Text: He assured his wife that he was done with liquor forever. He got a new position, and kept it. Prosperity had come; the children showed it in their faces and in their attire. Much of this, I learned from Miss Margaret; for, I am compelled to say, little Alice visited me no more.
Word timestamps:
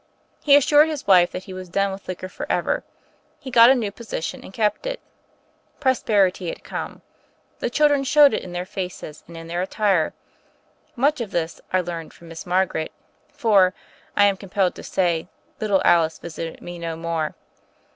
He 0.41 0.55
assured 0.55 0.89
his 0.89 1.05
wife 1.05 1.31
that 1.31 1.43
he 1.43 1.53
was 1.53 1.69
done 1.69 1.91
with 1.91 2.07
liquor 2.07 2.27
forever. 2.27 2.83
He 3.37 3.51
got 3.51 3.69
a 3.69 3.75
new 3.75 3.91
position, 3.91 4.43
and 4.43 4.51
kept 4.51 4.87
it. 4.87 4.99
Prosperity 5.79 6.49
had 6.49 6.63
come; 6.63 7.03
the 7.59 7.69
children 7.69 8.03
showed 8.03 8.33
it 8.33 8.41
in 8.41 8.51
their 8.51 8.65
faces 8.65 9.23
and 9.27 9.37
in 9.37 9.45
their 9.45 9.61
attire. 9.61 10.15
Much 10.95 11.21
of 11.21 11.29
this, 11.29 11.61
I 11.71 11.81
learned 11.81 12.15
from 12.15 12.29
Miss 12.29 12.47
Margaret; 12.47 12.91
for, 13.31 13.75
I 14.17 14.25
am 14.25 14.37
compelled 14.37 14.73
to 14.73 14.83
say, 14.83 15.27
little 15.59 15.83
Alice 15.85 16.17
visited 16.17 16.63
me 16.63 16.79
no 16.79 16.95
more. 16.95 17.35